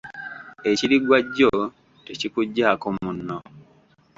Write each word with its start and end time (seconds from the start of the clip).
Ekiriggwa 0.69 1.17
jjo 1.25 1.49
tekikuggyaako 2.05 2.87
munno. 3.01 3.37